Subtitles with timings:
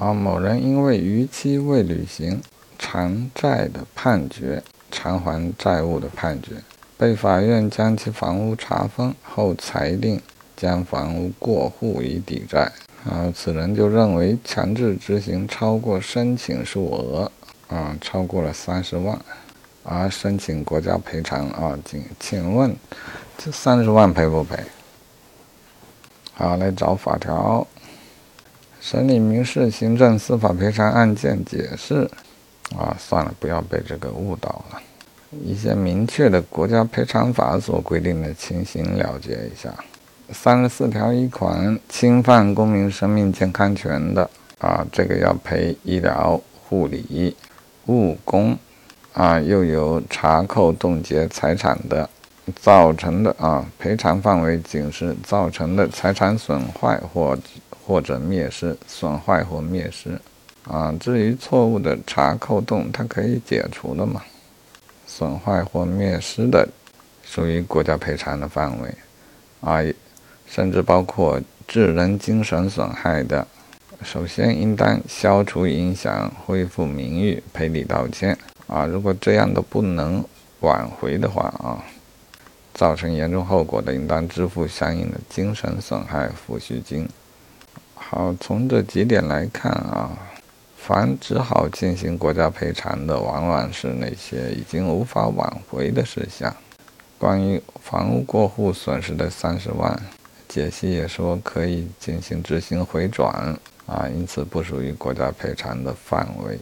[0.00, 2.40] 啊，某人因为逾期未履行
[2.78, 6.54] 偿债的判决，偿还债务的判决，
[6.96, 10.18] 被法院将其房屋查封后，裁定
[10.56, 12.72] 将房屋过户以抵债。
[13.04, 17.30] 啊，此人就认为强制执行超过申请数额，
[17.68, 19.20] 啊，超过了三十万，
[19.82, 22.74] 而申请国家赔偿啊，请请问
[23.36, 24.64] 这三十万赔不赔？
[26.32, 27.66] 好，来找法条。
[28.80, 32.10] 审理民事、行政、司法赔偿案件解释。
[32.76, 34.80] 啊，算了，不要被这个误导了。
[35.44, 39.74] 一些明确的国家赔偿法所规定的情形了解一下。
[40.32, 47.34] 三十四条一款，侵犯公民生命健康权的啊，这个要赔医疗护理、
[47.86, 48.56] 误工
[49.12, 52.08] 啊，又有查扣冻结财产的，
[52.54, 57.36] 造成的啊，赔偿范围仅是造成的财产损坏或
[57.90, 60.16] 或者灭失，损坏或灭失
[60.62, 60.94] 啊。
[61.00, 64.22] 至于错误的查扣冻，它可以解除的嘛？
[65.08, 66.68] 损坏或灭失的，
[67.24, 68.94] 属于国家赔偿的范围
[69.60, 69.82] 啊。
[70.46, 73.44] 甚至包括致人精神损害的，
[74.04, 78.86] 首先应当消除影响，恢复名誉，赔礼道歉啊！
[78.86, 80.24] 如果这样都不能
[80.60, 81.82] 挽回的话啊，
[82.72, 87.08] 造成严重后果的，应当支付相应的精神损害抚恤金。
[88.12, 90.10] 好，从这几点来看啊，
[90.76, 96.52] 凡只好进行国家赔偿的，往往是那些已经无法挽回的事项。
[97.16, 99.96] 关于房屋过户损失的三十万。
[100.48, 106.58] 解析也说可以进行执行回转啊，因此不属于国家赔偿的范围。